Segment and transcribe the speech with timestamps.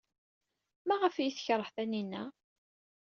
[0.87, 2.23] Maɣef ay iyi-tekṛeh Taninna?